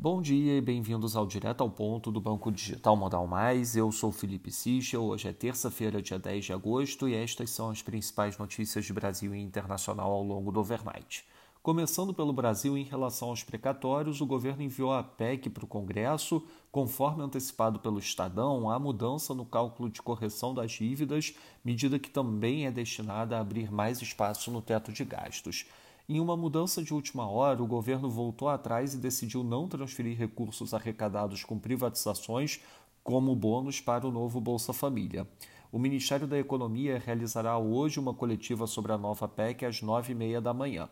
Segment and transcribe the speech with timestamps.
[0.00, 3.74] Bom dia e bem-vindos ao Direto ao Ponto do Banco Digital Modal Mais.
[3.74, 5.02] Eu sou Felipe Sichel.
[5.02, 9.34] Hoje é terça-feira, dia 10 de agosto, e estas são as principais notícias de Brasil
[9.34, 11.24] e internacional ao longo do overnight.
[11.60, 16.46] Começando pelo Brasil, em relação aos precatórios, o governo enviou a PEC para o Congresso.
[16.70, 21.34] Conforme antecipado pelo Estadão, há mudança no cálculo de correção das dívidas,
[21.64, 25.66] medida que também é destinada a abrir mais espaço no teto de gastos.
[26.10, 30.72] Em uma mudança de última hora, o governo voltou atrás e decidiu não transferir recursos
[30.72, 32.60] arrecadados com privatizações
[33.04, 35.28] como bônus para o novo Bolsa Família.
[35.70, 40.14] O Ministério da Economia realizará hoje uma coletiva sobre a nova PEC às nove e
[40.14, 40.88] meia da manhã.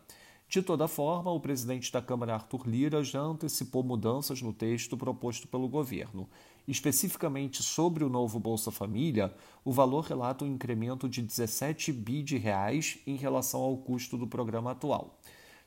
[0.48, 5.48] De toda forma, o presidente da Câmara, Arthur Lira, já antecipou mudanças no texto proposto
[5.48, 6.28] pelo governo.
[6.68, 12.36] Especificamente sobre o novo Bolsa Família, o valor relata um incremento de 17 bi de
[12.38, 15.18] reais em relação ao custo do programa atual.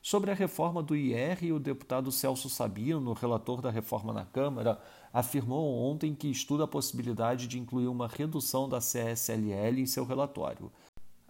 [0.02, 4.80] Sobre a reforma do IR, o deputado Celso Sabino, relator da reforma na Câmara,
[5.12, 10.72] afirmou ontem que estuda a possibilidade de incluir uma redução da CSLL em seu relatório.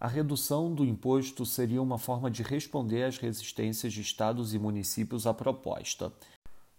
[0.01, 5.27] A redução do imposto seria uma forma de responder às resistências de estados e municípios
[5.27, 6.11] à proposta.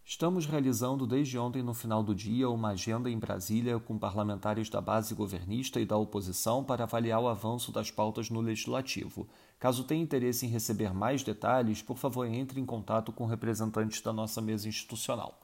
[0.03, 4.81] Estamos realizando desde ontem, no final do dia, uma agenda em Brasília com parlamentares da
[4.81, 9.27] base governista e da oposição para avaliar o avanço das pautas no legislativo.
[9.59, 14.11] Caso tenha interesse em receber mais detalhes, por favor entre em contato com representantes da
[14.11, 15.39] nossa mesa institucional.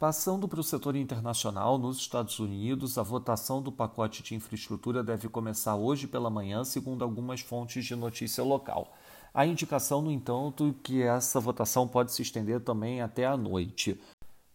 [0.00, 5.28] Passando para o setor internacional, nos Estados Unidos, a votação do pacote de infraestrutura deve
[5.28, 8.94] começar hoje pela manhã, segundo algumas fontes de notícia local.
[9.34, 14.00] Há indicação, no entanto, que essa votação pode se estender também até a noite.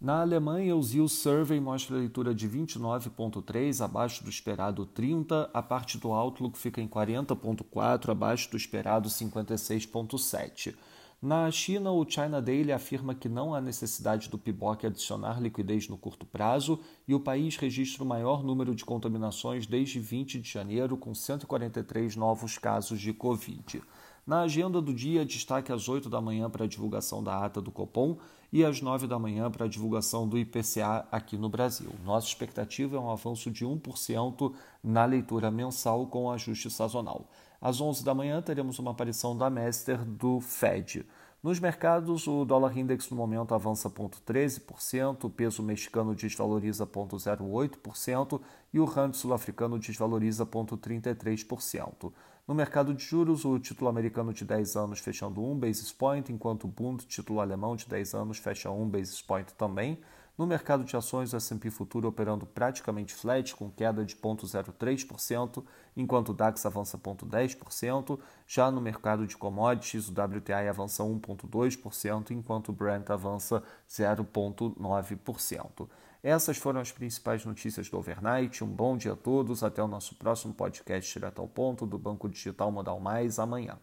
[0.01, 5.61] Na Alemanha, o ZIL Survey mostra a leitura de 29,3, abaixo do esperado 30, a
[5.61, 10.73] parte do Outlook fica em 40,4, abaixo do esperado 56,7.
[11.21, 15.97] Na China, o China Daily afirma que não há necessidade do PIBOC adicionar liquidez no
[15.97, 20.97] curto prazo e o país registra o maior número de contaminações desde 20 de janeiro,
[20.97, 23.81] com 143 novos casos de Covid.
[24.25, 27.69] Na agenda do dia, destaque às 8 da manhã para a divulgação da ata do
[27.69, 28.17] Copom
[28.51, 31.91] e às 9 da manhã para a divulgação do IPCA aqui no Brasil.
[32.03, 34.51] Nossa expectativa é um avanço de 1%
[34.83, 37.29] na leitura mensal com ajuste sazonal.
[37.61, 41.05] Às 11 da manhã teremos uma aparição da Master do Fed.
[41.43, 48.41] Nos mercados, o dólar index no momento avança 0,13%, o peso mexicano desvaloriza 0,08%
[48.73, 52.11] e o rand sul-africano desvaloriza 0,33%.
[52.47, 56.65] No mercado de juros, o título americano de 10 anos fechando 1 basis point, enquanto
[56.65, 59.99] o Bund, título alemão de 10 anos, fecha 1 basis point também.
[60.37, 65.63] No mercado de ações, o S&P Futuro operando praticamente flat, com queda de 0,03%,
[65.95, 68.19] enquanto o DAX avança 0,10%.
[68.45, 75.87] Já no mercado de commodities, o WTI avança 1,2%, enquanto o Brent avança 0,9%.
[76.21, 78.61] Essas foram as principais notícias do overnight.
[78.61, 79.63] Um bom dia a todos.
[79.63, 83.77] Até o nosso próximo podcast direto ao ponto do Banco Digital Modal Mais amanhã.